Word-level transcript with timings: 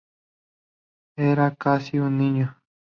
Era 1.29 1.53
casi 1.55 1.99
un 1.99 2.17
niño. 2.17 2.57